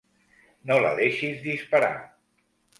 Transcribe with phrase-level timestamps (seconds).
[0.71, 1.95] No la deixis disparar.